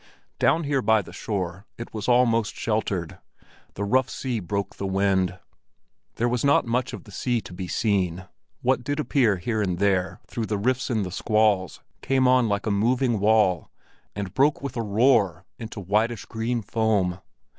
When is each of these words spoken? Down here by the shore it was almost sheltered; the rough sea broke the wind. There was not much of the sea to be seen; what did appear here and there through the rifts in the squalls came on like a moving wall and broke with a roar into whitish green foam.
Down 0.39 0.63
here 0.63 0.81
by 0.81 1.03
the 1.03 1.13
shore 1.13 1.67
it 1.77 1.93
was 1.93 2.07
almost 2.07 2.55
sheltered; 2.55 3.19
the 3.75 3.83
rough 3.83 4.09
sea 4.09 4.39
broke 4.39 4.77
the 4.77 4.87
wind. 4.87 5.37
There 6.15 6.27
was 6.27 6.43
not 6.43 6.65
much 6.65 6.91
of 6.91 7.03
the 7.03 7.11
sea 7.11 7.39
to 7.41 7.53
be 7.53 7.67
seen; 7.67 8.25
what 8.63 8.83
did 8.83 8.99
appear 8.99 9.37
here 9.37 9.61
and 9.61 9.77
there 9.77 10.19
through 10.25 10.47
the 10.47 10.57
rifts 10.57 10.89
in 10.89 11.03
the 11.03 11.11
squalls 11.11 11.81
came 12.01 12.27
on 12.27 12.49
like 12.49 12.65
a 12.65 12.71
moving 12.71 13.19
wall 13.19 13.69
and 14.15 14.33
broke 14.33 14.59
with 14.63 14.75
a 14.75 14.81
roar 14.81 15.45
into 15.59 15.79
whitish 15.79 16.25
green 16.25 16.63
foam. 16.63 17.19